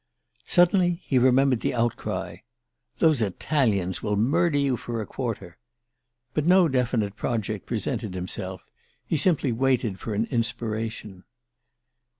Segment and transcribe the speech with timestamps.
[0.47, 2.37] Suddenly he remembered the outcry:
[2.97, 5.59] "Those Italians will murder you for a quarter!"
[6.33, 8.63] But no definite project presented itself:
[9.05, 11.23] he simply waited for an inspiration.